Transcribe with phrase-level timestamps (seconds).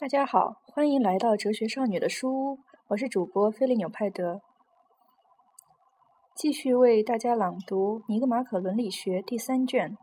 [0.00, 4.40] 大家好，欢迎来到哲学少女的书屋，我是主播菲利纽派德，
[6.36, 9.98] 继续为大家朗读《尼格马可伦理学》第三卷。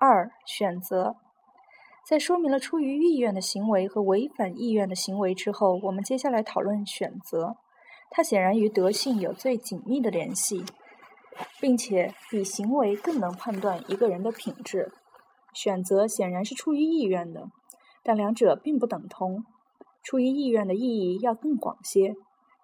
[0.00, 1.16] 二、选择。
[2.08, 7.58] 在说明了出于意愿的行为和违反意愿的行为之后，我们接下来讨论选择。
[8.08, 10.64] 它显然与德性有最紧密的联系，
[11.60, 14.94] 并且比行为更能判断一个人的品质。
[15.52, 17.50] 选择显然是出于意愿的。
[18.06, 19.44] 但两者并不等同，
[20.04, 22.14] 出于意愿的意义要更广些，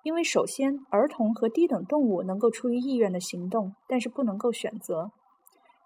[0.05, 5.11] 因为首先，儿童和低等动物能够出于意愿的行动，但是不能够选择；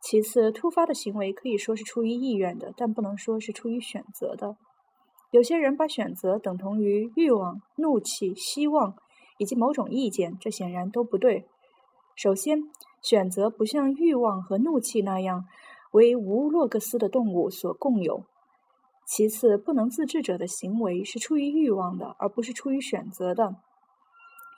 [0.03, 4.59] 其次，突发的行为可以说是出于意愿的，但不能说是出于选择的。
[5.31, 8.95] 有些人把选择等同于欲望、怒气、希望
[9.39, 11.47] 以及某种意见，这显然都不对。
[12.15, 12.59] 首先，
[13.01, 15.47] 选择不像欲望和怒气那样
[15.93, 18.25] 为无洛格斯的动物所共有。
[19.07, 23.55] 其次，不能自制者的行为是出于欲望的，而不是出于选择的。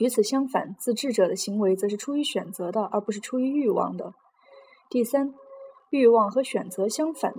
[0.01, 4.15] 与此相反，自制者的行为则是出于选择的，而不是出于欲望的。
[4.89, 5.35] 第三，
[5.91, 7.35] 欲望和选择相反，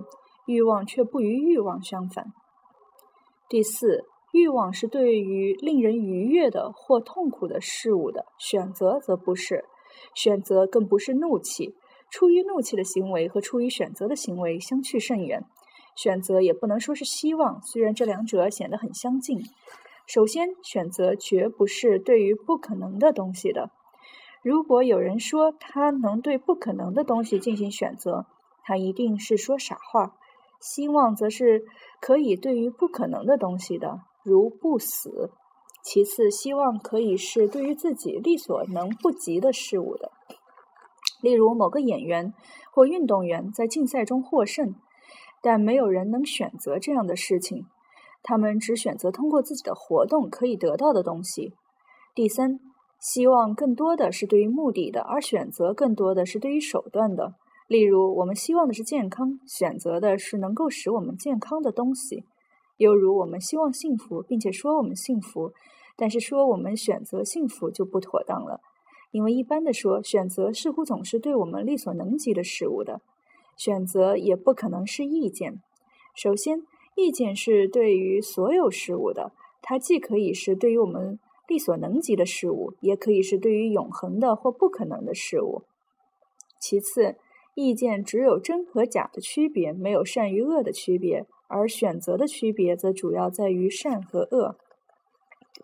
[0.46, 2.32] 欲望却不与欲望相反。
[3.48, 9.64] 第四，欲望是对于令人愉悦的或痛苦的事物的，选择则不是。
[10.14, 11.74] 选择更不是怒气，
[12.08, 15.44] 出于怒气的行为和出于选择的行为相去甚远。
[16.02, 19.38] 选择也不能说是希望，虽然这两者显得很相近。
[20.06, 23.70] 首先，选择绝不是对于不可能的东西的。
[24.42, 28.24] 如果有人说他能对不可能的东西进行选择，
[28.62, 30.14] 他一定是说傻话。
[30.58, 31.66] 希望则是
[32.00, 35.32] 可以对于不可能的东西的，如不死。
[35.82, 40.10] 其次，希望可以是对于自己力所能不及的事物的，
[41.20, 42.32] 例如某个演员
[42.72, 44.74] 或运动员在竞赛中获胜。
[45.42, 47.66] 但没有人能选择这样的事情，
[48.22, 51.54] 他们只选择通过自己的活动可以得到的东西。
[52.14, 52.58] 第三，
[52.98, 57.34] 希望更多的是对于目的的，而选择更多的是对于手段的。
[57.66, 62.24] 例如，我们希望的是健康，选择的是能够使我们健康的东西；
[62.78, 65.52] 又如，我们希望幸福，并且说我们幸福，
[65.96, 68.60] 但是说我们选择幸福就不妥当了，
[69.12, 73.00] 因为一般的说，选择似乎总是对我们力所能及的事物的。
[73.60, 75.60] 选择也不可能是意见。
[76.14, 76.62] 首先，
[76.96, 85.64] 意见是对于所有事物的，它既可以是对于我们力所能及的事物，也可以是对于永恒的或不可能的事物。
[86.58, 87.16] 其次，
[87.54, 94.56] 意见只有真和假的区别，没有善与恶的区别，而选择的区别则主要在于善和恶。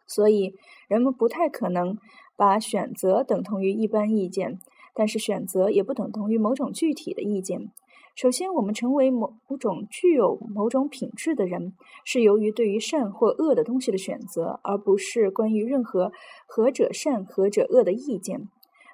[0.07, 0.55] 所以，
[0.87, 1.97] 人们不太可能
[2.37, 4.61] 把选择等同于一般意见，
[4.95, 7.73] 但是选择也不等同于某种具体的意见。
[8.17, 16.11] 首先，我们成为某种具有某种品质的人，是由于对于善或恶的东西的选择，而不是关于任何
[16.47, 18.49] 何者善、何者恶的意见。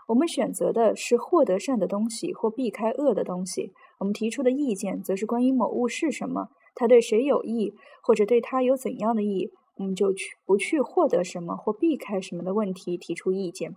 [0.08, 3.70] 我们选择的是获得善的东西或避开恶的东西。
[4.00, 7.72] 我们提出的意见，则是关于某物是什么，它对谁有益，
[8.02, 13.76] 或者对它有怎样的益，我们就去不去获得什么或避开什么的问题提出意见。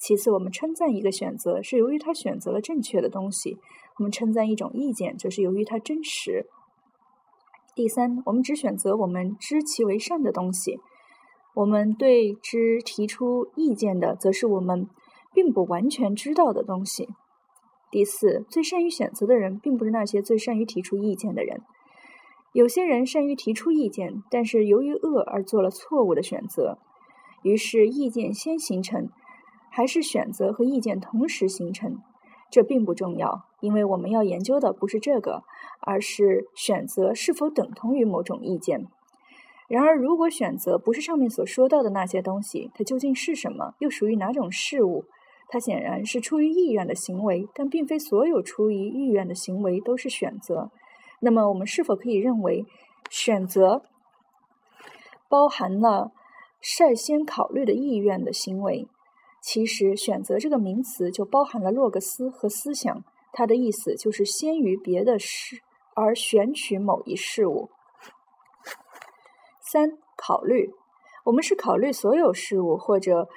[0.00, 3.56] 其次，我们称赞一个选择，是由于他选择了正确的东西；
[3.98, 6.46] 我们称赞一种意见，则是由于它真实。
[7.74, 10.78] 第三，我们只选择我们知其为善的东西；
[11.54, 14.88] 我们对之提出意见的，则是我们
[15.32, 17.08] 并不完全知道的东西。
[17.90, 21.62] 第四，最善于选择的人，并不是那些最善于提出意见的人。
[22.52, 26.78] 有些人善于提出意见，但是由于恶而做了错误的选择，
[27.42, 29.08] 于是意见先形成。
[29.76, 31.98] 还是选择和意见同时形成，
[32.54, 35.42] 这并不重要，因为我们要研究的不是这个，
[35.80, 38.86] 而是选择是否等同于某种意见。
[39.66, 43.74] 然而，如果选择不是上面所说到的那些东西，它究竟是什么？
[43.80, 45.06] 又属于哪种事物？
[45.48, 50.70] 它显然是出于意愿的行为，但并非所有出于意愿的行为都是选择。
[51.18, 52.64] 那么，我们是否可以认为，
[53.10, 53.82] 选择
[55.28, 56.12] 包含了
[56.60, 58.86] 率先考虑的意愿的行为？
[59.46, 65.60] 其实，选择这个名词就包含了洛格斯和思想，它的意思就是先于别的事
[65.94, 67.68] 而选取某一事物。
[69.70, 70.72] 三、考虑，
[71.26, 73.28] 我们是考虑所有事物，或者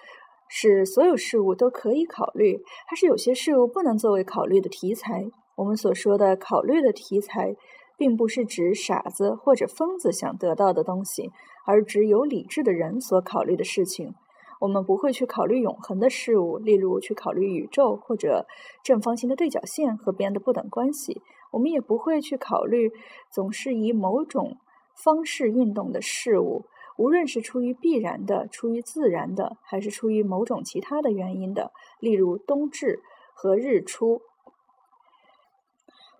[0.48, 5.26] 是所有事物都可以考虑，还是有些事物不能作为考虑的题材？
[5.58, 7.54] 我们所说的考虑的题材，
[7.98, 11.32] 并不是指傻子或者疯子想得到的东西，
[11.66, 14.16] 而指有理智的人所考虑的事情。
[14.60, 18.46] 我们不会去考虑永恒的事物，例如去考虑宇宙或者
[18.84, 21.22] 正方形的对角线和边的不等关系。
[21.52, 22.92] 我们也不会去考虑
[23.32, 24.58] 总是以某种
[24.96, 26.66] 方式运动的事物，
[26.98, 33.00] 无论是出于必然的、出于自然的，还是出于某种其他的原因的，例如冬至
[33.34, 34.22] 和日出，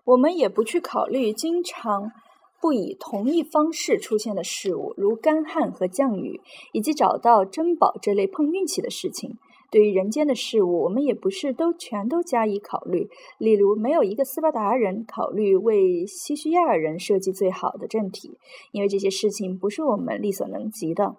[0.04, 2.12] 我们也不去考虑经常。
[2.60, 6.40] 不以同一方式出现的事物，如干旱和降雨，
[6.72, 9.38] 以及找到珍宝这类碰运气的事情。
[9.70, 13.08] 对于人间的事物，我们也不是都全都加以考虑。
[13.36, 18.38] 例如，没有一个斯巴达人考虑为西西亚人设计最好的政体，
[18.72, 21.16] 因为这些事情不是我们力所能及的。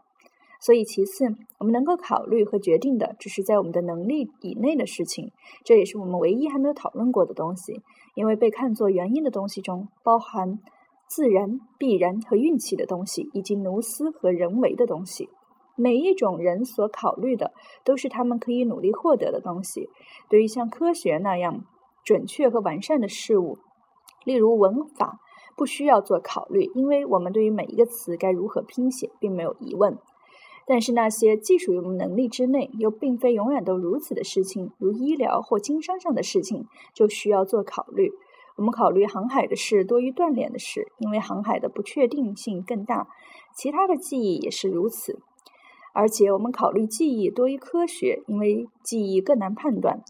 [0.59, 5.31] 所以，其次，我们能够考虑和决定的，只是在我们的能力以内的事情。
[5.63, 7.79] 这也是我们唯一还没有讨论过的东西，
[8.15, 10.59] 因为被看作原因的东西中包含。
[11.09, 15.27] 自然、必然和运气的东西，以及奴斯和人为的东西，
[15.75, 17.51] 每一种人所考虑的，
[17.83, 19.89] 都是他们可以努力获得的东西。
[20.29, 21.65] 对于像科学那样
[22.05, 23.57] 准确和完善的事物，
[24.23, 25.17] 例如文法，
[25.57, 29.97] 不需要做考虑，因为我们对于每一个词该如何拼写，并没有疑问。
[30.67, 38.11] 但是那些既属于我们能力之内，又并非永远都如此的事情，如医疗或经商上的事情，就需要做考虑。
[38.59, 43.07] 我们考虑航海的事多于锻炼的事，因为航海的不确定性更大。
[43.55, 45.21] 其他的记忆也是如此。
[45.93, 50.03] 而且我们考虑记忆多于科学，因为记忆更难判断。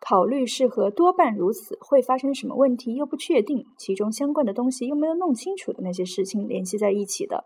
[0.00, 7.44] 考虑是和多半如此会发生什么问题又不确定，其中相关的东西又没有弄清楚的那些事情联系在一起的。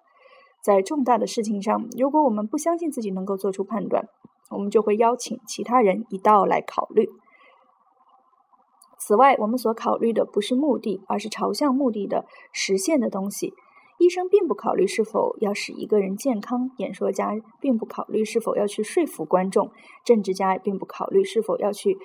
[0.61, 4.09] 在重大的事情上，如果我们不相信自己能够做出判断，
[4.51, 7.11] 我们就会邀请其他人一道来考虑。
[9.07, 13.53] 此外，我们所考虑的不是目的，而是朝向目的的实现的东西。
[13.99, 19.71] 医生并不考虑是否要使一个人健康，演说家并不考虑是否要去说服观众，
[20.07, 21.99] 政治家并不考虑是否要去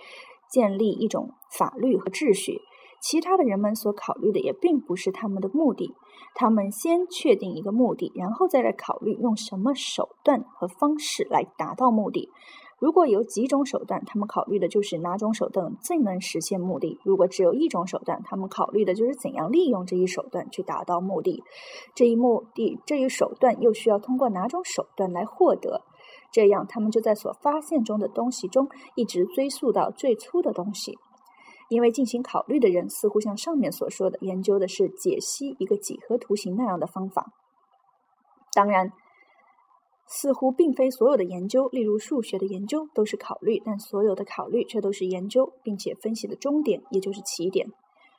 [0.51, 2.59] 建立一种法律和秩序。
[3.01, 5.95] 其他的人们所考虑的也并不是他们的目的，
[6.35, 12.29] 他们先确定一个目的，然后再来考虑用什么手段和方式来达到目的。
[12.79, 21.43] 如果有几种手段，他们考虑的就是哪种手段最能实现目的；如果只有一种手段，他们考虑的就是怎样利用这一手段去达到目的。
[21.93, 25.81] 这一目的、这一手段又需要通过哪种手段来获得？
[26.31, 30.97] 这样，他们就在所发现中的东西中一直追溯到最初的东西。
[31.67, 37.33] 因为进行考虑的人似乎像上面所说的，研究的是解析一个几何图形那样的方法。
[38.53, 38.93] 当然。
[40.11, 47.67] 似乎并非所有的研究，例如数学的研究，都是考虑，但所有的考虑却都是研究，并且分析的终点，也就是起点。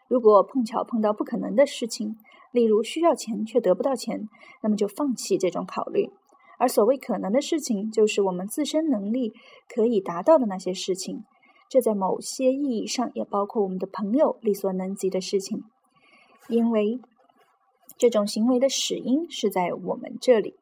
[0.08, 2.14] 如果碰巧碰到不可能的事情，
[2.52, 4.28] 例如需要钱却得不到钱，
[4.62, 6.10] 那么就放弃这种考虑。
[6.58, 9.32] 而所谓可能的事情，就是我们自身能力
[9.68, 11.24] 可以达到的那些事情。
[11.68, 15.64] 这在某些意义上也包括我们的朋友力所能及的事情，
[16.48, 17.00] 因为
[17.98, 20.54] 这种行为的始因是在我们这里。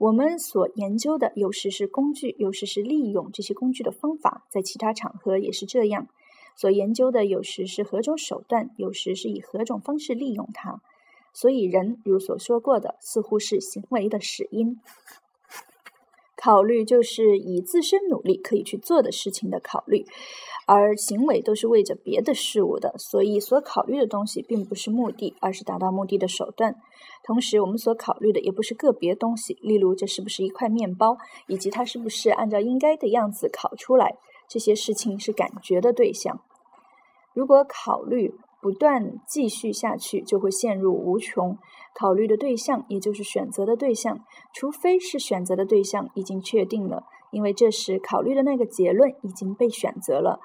[0.00, 6.08] 我们所研究的有时是工具，有时是利用这些工具的方法，在其他场合也是这样。
[6.56, 10.80] 所研究的有时是何种手段，有时是以何种方式利用它。
[11.34, 14.80] 所以，人如所说过的，似乎是行为的始因。
[16.34, 20.06] 考虑就是以自身努力可以去做的事情的考虑。
[20.72, 26.76] 而行为都是为着别的事物的，所以所考虑的东西并不是目的，而是达到目的的手段。
[27.24, 31.16] 同时，我们所考虑的也不是个别东西，例如这是不是一块面包，
[31.48, 34.14] 以及它是不是按照应该的样子烤出来。
[34.48, 36.40] 这些事情是感觉的对象。
[37.34, 41.58] 如果考虑不断继续下去，就会陷入无穷。
[41.98, 44.20] 考虑的对象，也就是选择的对象，
[44.54, 50.38] 除非是选择的对象已经确定了，因为这时考虑的那个结论已经被选择了。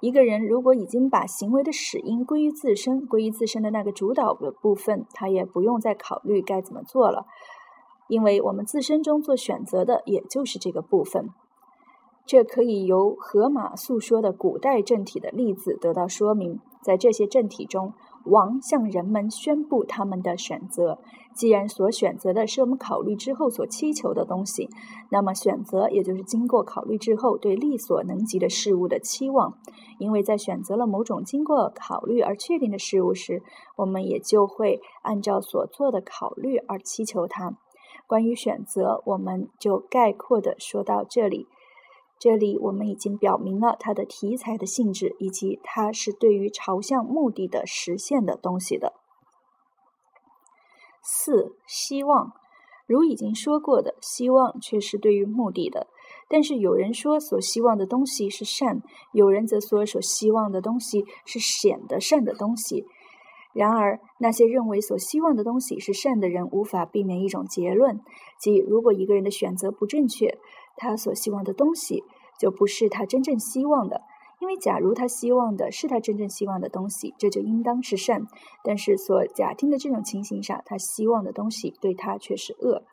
[0.00, 7.26] 一个人如果已经把行为的始因归于自身，归于自身的那个主导的部分，他也不用再考虑该怎么做了，
[8.08, 11.30] 因为我们自身中做选择的也就是这个部分。
[12.24, 16.60] 这可以由荷马诉说的古代政体的例子得到说明。
[16.82, 17.92] 在这些政体中，
[18.24, 20.98] 王向人们宣布他们的选择。
[21.34, 24.68] 既然所选择的是我们考虑之后所祈求的东西，
[25.10, 29.54] 那么选择也就是经过考虑之后对力所能及的事物的期望。
[29.98, 33.42] 因为在选择了某种经过考虑而确定的事物时，
[33.76, 37.56] 我们也就会按照所做的考虑而祈求它。
[38.06, 41.46] 关于选择，我们就概括的说到这里。
[42.18, 48.94] 这里我们已经表明了它的题材的性质，以及它是对于朝向目的的实现的东西的。
[51.02, 52.32] 四希望，
[52.86, 55.86] 如已经说过的，希望却是对于目的的。
[56.28, 58.82] 但是有人说所希望的东西是善，
[59.12, 62.84] 有人则说所希望的东西是显得善的东西。
[63.54, 67.98] 然而，那些认为所希望的东西是善的人，无法避免一种结论，
[68.38, 70.38] 即如果一个人的选择不正确，
[70.78, 72.02] 他所希望的东西
[72.40, 74.00] 就不是他真正希望的。
[74.40, 78.22] 因为，假如他希望的是他真正希望的东西，这就应当是善；
[78.62, 82.84] 但是，所假定的这种情形下，他希望的东西对他却是恶。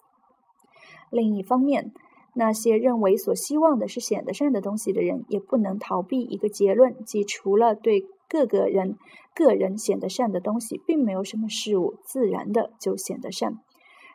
[1.12, 1.94] 另一方面，
[2.34, 8.98] 那些认为所希望的是显得善的东西的人，也不能逃避一个结论，即除了对各个人
[9.36, 13.60] 个人显得善的东西，并没有什么事物自然的就显得善。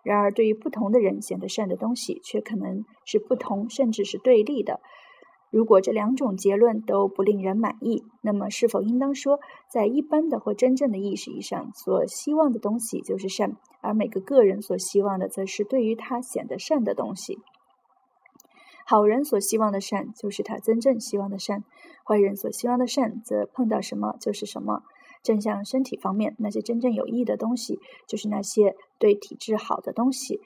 [0.03, 4.81] 然而，对于不同的人显得善的东西，却可能是不同，甚至是对立的。
[5.51, 17.39] 如果这两种结论都不令人满意，那么是否应当说，在一般的或真正的意识上，所希望的东西就是善，而每个个人所希望的，则是对于他显得善的东西？
[18.87, 21.61] 好人所希望的善，就是他真正希望的善；
[22.05, 24.83] 坏人所希望的善，则碰到什么就是什么。
[25.23, 30.41] 正像身体方面，那些真正有益的东西，就是那些对体质好的东西，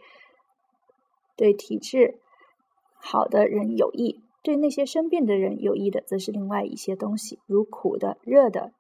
[1.37, 2.21] 对体质
[2.97, 8.73] 好的人有益；对那些生病的人有益的，则是另外一些东西，如苦的、热的、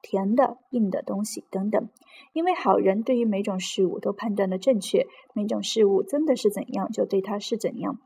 [0.00, 1.88] 甜的、硬的东西等等。
[2.32, 7.98] 因为好人对于每种事物都判断的正确，每种事物真的是怎样，就对它是怎样。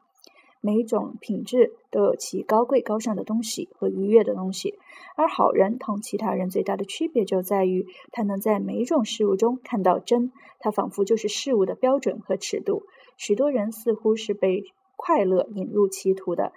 [0.65, 4.79] 每种品质都有其高贵高尚的东西和愉悦的东西，
[5.17, 12.85] 而好人同其他人最大的区别就在于，他能在每一种事物中看到真，他仿佛就是事物的标准和尺度。
[13.17, 16.53] 许多人似乎是被快乐引入歧途的，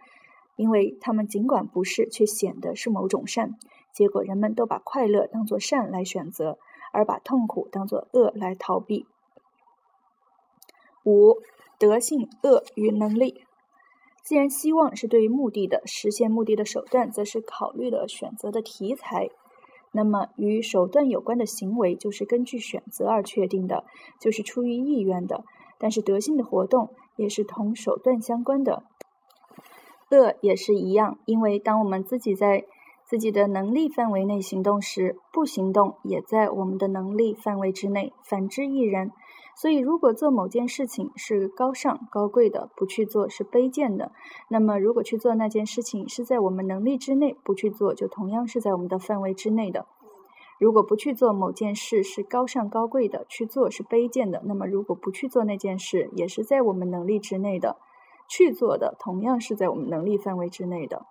[0.55, 3.55] 因为他们尽管不是，却显得是某种善。
[3.91, 6.59] 结果人们都把快乐当作善来选择，
[6.93, 9.07] 而把痛苦当作恶来逃避。
[11.03, 11.37] 五
[11.79, 13.44] 德性恶与能力。
[14.25, 19.29] 既然希望是对于目的的实现目的的手段，则是考虑了选择的题材。
[19.91, 23.85] 那么与手段有关的行为，就是根据选择而确定的，
[24.19, 25.45] 就是出于意愿的。
[25.77, 28.83] 但是德性的活动也是同手段相关的。
[30.09, 32.65] 恶也是一样，因为当我们自己在
[33.05, 39.11] 自己的能力范围内行动时，不行动也在我们的能力范围之内，反之亦然。
[39.55, 44.11] 所以，如果做某件事情是高尚、高贵的，不去做是卑贱的；
[44.49, 49.87] 那么，如果去做那件事情是在我们能力之内，不去做就同样是在我们的范围之内的。
[50.59, 57.77] 如果不去做某件事是高尚、高贵的，去做是卑贱的，那么如果不去做那件事也是在我们能力之内的，
[58.27, 61.05] 去做的同样是在我们能力范围之内的。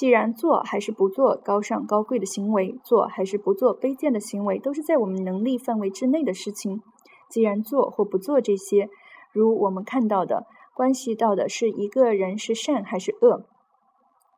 [0.00, 6.80] 既然做还是不做高尚高贵的行为，做还是不做卑贱的行为，都是在我们能力范围之内的事情。
[7.28, 8.88] 既然做或不做这些，
[9.30, 13.44] 如我们看到的，关系到的是一个人是善还是恶，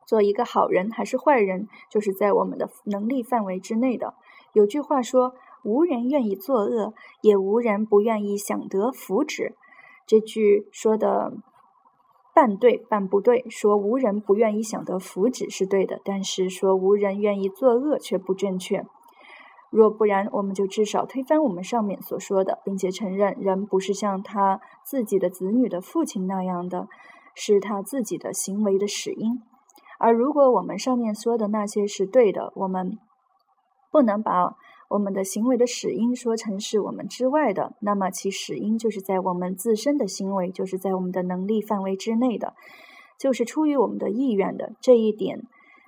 [0.05, 4.15] 做一个好人还是坏人，就是在我们的能力范围之内的。
[4.51, 9.53] 有句话说：“无人愿意作恶，也无人不愿意想得福祉。”
[10.05, 11.31] 这句说的。
[12.33, 18.83] 半对半不对，说无人不愿意想得福祉是对的，但是说无人愿意作恶却不正确。
[19.69, 26.87] 若不然，我们就至少推翻我们上面所说的，并且承认人不是像他自己的子女的父亲那样的，
[27.35, 29.41] 是他自己的行为的始因。
[29.99, 32.97] 而如果我们上面说的那些是对的，我们
[33.91, 34.55] 不能把。
[34.93, 42.53] 我们的行为的始因说成是我们之外的，那么其始因就是在我们自身的行为，就是在我们的能力范围之内的，
[43.17, 44.73] 就是出于我们的意愿的。
[44.79, 45.41] 这一点，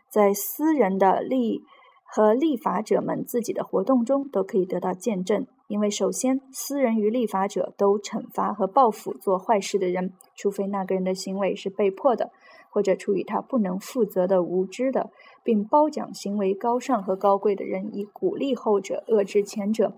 [0.09, 1.61] 在私人的立
[2.03, 5.45] 和立法者们自己的活动中都可以得到见证。
[5.67, 12.31] 因为首先，私人与立法者都惩罚和报复做坏事的人，除非那个人的行为是被迫的。
[12.75, 15.09] 或者出于他不能负责的无知的，
[15.45, 19.93] 并褒奖行为高尚和高贵的人，以鼓励后者，遏制前者。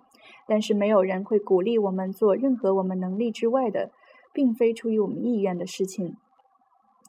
[0.45, 3.89] 但是没有人会鼓励我们做任何我们能力之外的，
[4.31, 6.17] 并非出于我们意愿的事情。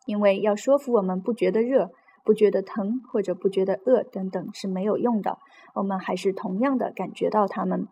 [0.06, 1.90] 因为要说服我们不觉得热、
[2.24, 5.36] 不觉得疼或者不觉得饿等等是没有用的，
[5.74, 7.86] 我们还是同样的感觉到它们。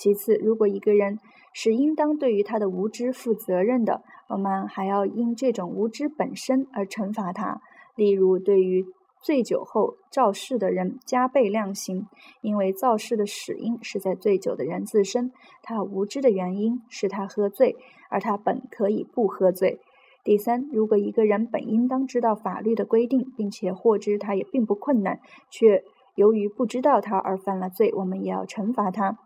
[0.00, 1.18] 其次，如果一个人
[1.52, 7.60] 是应当对于他的无知负责任的，我们还要因这种无知本身而惩罚他。
[7.96, 8.86] 例如，对于
[9.20, 12.06] 醉酒后肇事的人加倍量刑，
[12.42, 15.32] 因为肇事的始因是在醉酒的人自身，
[15.64, 17.74] 他无知的原因是他喝醉，
[18.08, 19.80] 而他本可以不喝醉。
[20.22, 25.18] 第三，如果一个人本应当知道法律的规定，并且获知他也并不困难，
[25.50, 25.82] 却
[26.14, 29.18] 由于不知道他而犯了罪，我们也要惩罚他。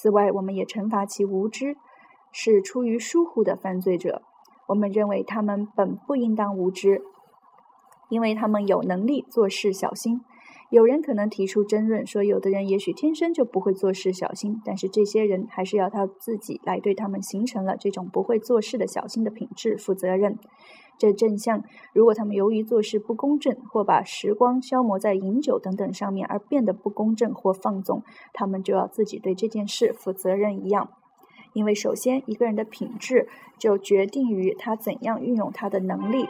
[0.00, 1.76] 此外，我们也惩罚其无知，
[2.30, 4.22] 是出于疏忽的犯罪者。
[4.68, 7.02] 我们认为他们本不应当无知，
[8.08, 10.20] 因为他们有能力做事小心。
[10.70, 20.38] 有人可能提出争论，说有的人也许天生就不会做事小心，但是这些人还是要他自己来对他们形成了这种不会做事的小心的品质负责任。
[20.98, 21.62] 这正像，
[21.94, 28.02] 如果他们由于做事不公正，或把时光消磨在饮酒等等上面而变得不公正或放纵，
[28.32, 30.90] 他们就要自己对这件事负责任一样。
[31.54, 33.28] 因为首先，一个人的品质
[33.58, 36.26] 就决定于他怎样运用他的能力。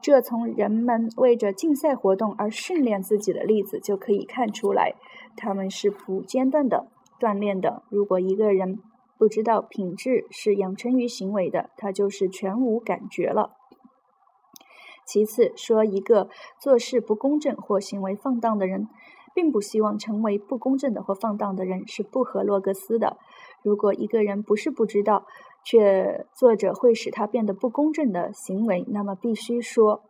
[0.00, 4.94] 这从人们为着竞赛活动而训练自己的例子就可以看出来，
[5.36, 7.82] 他们是不间断的锻炼的。
[7.88, 8.78] 如果一个人
[9.18, 13.52] 不知道品质是养成于行为的，他就是全无感觉了。
[15.06, 16.28] 其次，说一个
[16.60, 18.88] 做事不公正或行为放荡的人，
[19.34, 23.16] 并不希望成为不公正的或放荡的人，是不合洛格斯的。
[23.62, 25.26] 如果一个人不是不知道，
[25.64, 30.02] 却做着会使他变得不公正的行为，那么必须说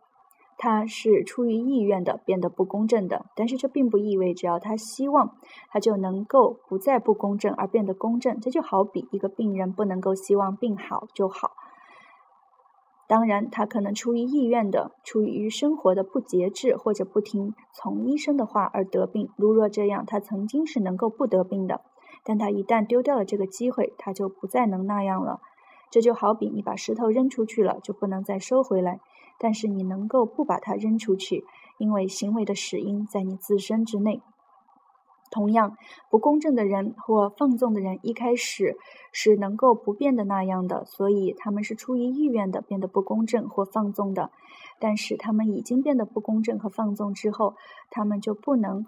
[0.57, 3.25] 他是出于意愿的变得不公正的。
[3.35, 5.37] 但是这并不意味着只要他希望，
[5.69, 8.39] 他就能够不再不公正而变得公正。
[8.39, 11.51] 这就好比一个病人不能够希望病好就好。
[13.07, 19.29] 当然，他可能出于意愿的、出于生活的不节制或者不听从医生的话而得病。
[19.35, 21.81] 如若这样，他曾经是能够不得病的。
[22.23, 25.39] 但他一旦丢掉了这个机会，他就不再能那样了。
[25.91, 28.99] 这就好比你把石头扔出去了，就不能再收回来。
[29.37, 31.45] 但是你能够不把它扔出去，
[31.77, 34.21] 因为行为的始因在你自身之内。
[35.35, 35.75] 同样，
[36.09, 38.77] 不公正的人或放纵的人一开始
[39.11, 44.31] 是能够不变的那样的，所以他们是出于意愿的变得不公正或放纵的。
[44.79, 47.55] 但是他们已经变得不公正和放纵之后，
[47.89, 48.85] 他们就不能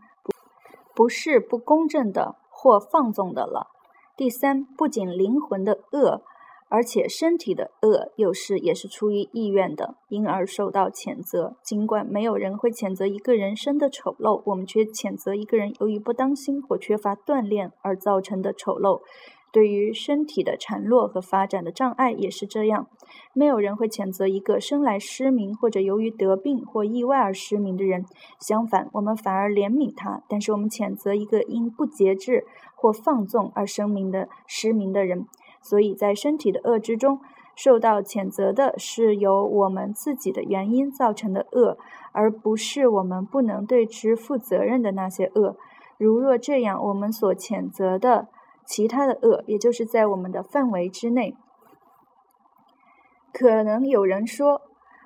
[0.96, 2.36] 不是不公正的。
[2.60, 3.68] 或放纵的了。
[4.16, 6.24] 第三，不仅灵魂的恶，
[6.70, 11.56] 而且身体的恶，有时也是出于意愿的，因而受到谴责。
[11.64, 19.02] 尽管没有人会谴责一个人生的丑陋，我们却谴责一个人由于不当心或缺乏锻炼而造成的丑陋。
[19.50, 22.88] 对于身体的孱弱和发展的障碍也是这样。
[23.34, 28.06] 没有人会谴责一个生来失明或者由于得病或意外而失明的人。
[28.42, 30.22] 相反，我们反而怜悯他。
[30.28, 35.26] 但是我们谴责一个因不节制或放纵而生明的失明的人。
[35.62, 37.20] 所以在身体的恶之中，
[37.56, 41.78] 受到谴责的是由我们自己的原因造成的恶，
[42.12, 45.56] 而不是我们不能对之负责任的那些恶。
[45.98, 48.28] 如若这样，我们所谴责的。
[48.70, 51.38] 其他的恶，也就是在我们的范围之内。
[53.32, 54.62] 可能有人说，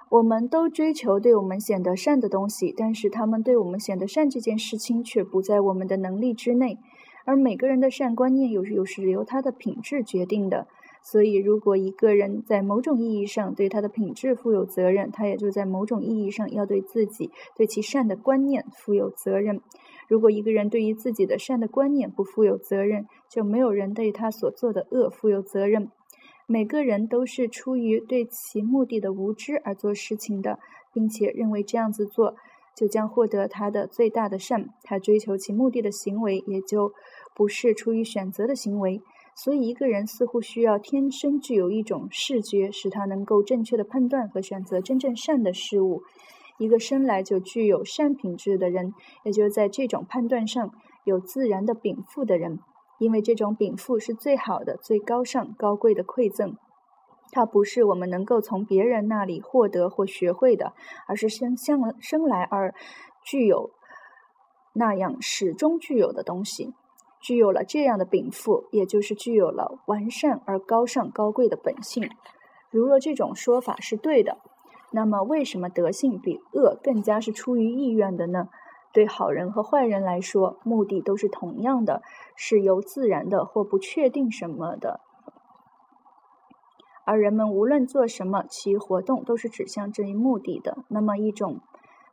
[0.09, 6.79] 我们都追求对我们显得善的东西，但是他们对我们显得善这件事情却不在我们的能力之内。
[7.25, 10.67] 而每个人的善观念，有时又是由他的品质决定的。
[11.03, 19.61] 所以，如果一个人在某种意义上对他的品质负有责任，他也就在某种意义上要对自己对其善的观念负有责任。
[20.07, 25.89] 如果一个人对于自己的善的观念不负有责任，就没有人对他所做的恶负有责任。
[26.45, 30.59] 每个人都是出于对其目的的无知而做事情的，
[30.93, 32.35] 并且认为这样子做
[32.75, 34.69] 就将获得他的最大的善。
[34.83, 36.93] 他追求其目的的行为也就
[37.35, 39.01] 不是出于选择的行为。
[39.33, 46.03] 所以，一个人似乎需要天生具有一种视觉，使他能够正确的判断和选择真正善的事物。
[46.57, 50.71] 一个生来就具有善品质的人，也就是在这种判断上
[51.05, 52.59] 有自然的禀赋的人，
[52.99, 56.55] 因为这种禀赋是最好的、最高尚、高贵的馈赠。
[57.31, 60.73] 它不是我们能够从别人那里获得或学会的，
[61.07, 62.73] 而是生生生来而
[63.23, 63.71] 具有
[64.73, 66.73] 那样始终具有的东西。
[67.21, 72.09] 具有了这样的禀赋，也就是具有了完善而高尚、高贵的本性。
[72.71, 74.37] 如若这种说法是对的。
[74.93, 78.49] 那么，为什么德性比恶更加是出于意愿的呢？
[78.91, 82.01] 对好人和坏人来说，目的都是同样的，
[82.35, 84.99] 是由自然的或不确定什么的。
[87.05, 90.77] 而人们无论做什么，其活动都是指向这一目的的。
[90.87, 91.59] 那么，一种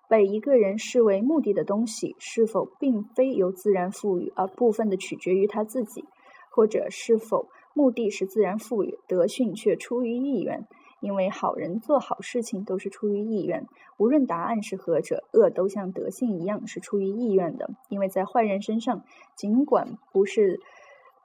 [0.09, 6.05] 被一个人视为目的的东西，是否并非由自然赋予，而部分的取决于他自己，
[6.51, 10.66] 或者是否目的是自然赋予，德性却出于意愿？
[11.01, 17.70] 因为好人做好事情都是出于意愿，无论答案是何者，恶都像德性一样是出于意愿的。
[17.88, 19.05] 因为在坏人身上，
[19.37, 20.59] 尽管不是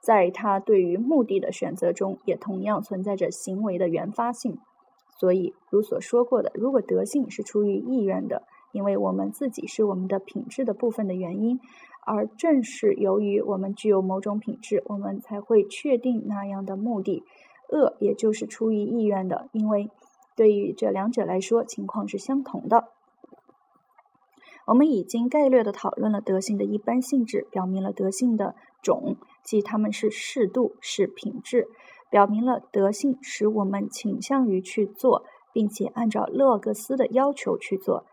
[0.04, 4.58] 在他对于目的的选择中，也同样存在着行为的原发性。
[5.18, 11.58] 所以，如所说过的，如果德性是出于意愿的，因为我们自己是我们的品质的部分的原因，
[12.04, 17.22] 而正是由于我们具有某种品质，我们才会确定那样的目的。
[17.70, 19.88] 恶也就是出于意愿的，因为
[20.36, 22.88] 对于这两者来说，情况是相同的。
[24.66, 31.66] 我们已经概略的讨论了德性的一般性质，表明了德性的种，即它们是适度，是品质，
[32.10, 38.04] 表明了德性使我们倾向于去做，并且按照勒格斯的要求去做，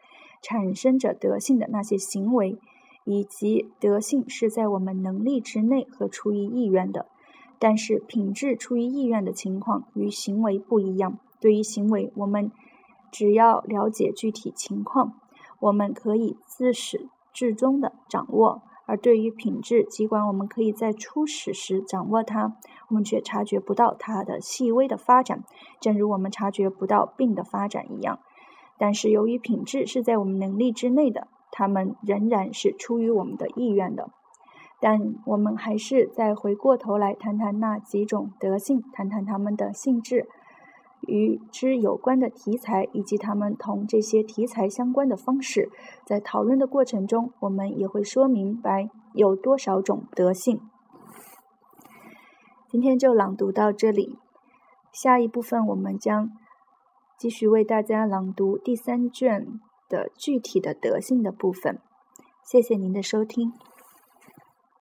[0.41, 2.57] 产生着德性的那些行为，
[3.03, 7.07] 以及德性是在我们能力之内和出于意愿的。
[7.59, 11.19] 但是品质出于意愿的情况与行为不一样。
[11.39, 12.51] 对于行为，我们
[13.11, 15.13] 只要了解具体情况。
[15.59, 22.57] 我们可以自始至终的掌握，而对于品质，尽管我们可以在初始时掌握它，
[22.89, 25.45] 我们却察觉不到它的细微的发展，
[25.79, 28.19] 正如我们察觉不到病的发展一样。
[28.77, 34.09] 但是，由于品质是在我们能力之内的，它们仍然是出于我们的意愿的。
[34.81, 40.27] 但我们还是再回过头来谈谈那几种德性，谈谈它们的性质。
[41.07, 45.69] 与之有关的题材，以及他们同这些题材相关的方式，
[46.05, 50.61] 在讨论的过程中，我们也会说明白有多少种德性。
[52.69, 54.17] 今天就朗读到这里，
[54.93, 56.31] 下一部分我们将
[57.17, 59.59] 继续为大家朗读第三卷
[59.89, 61.79] 的具体的德性的部分。
[62.43, 63.51] 谢谢您的收听。